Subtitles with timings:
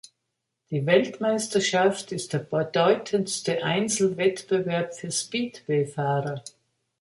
[0.71, 6.43] Die Weltmeisterschaft ist der bedeutendste Einzel-Wettbewerb für Speedwayfahrer.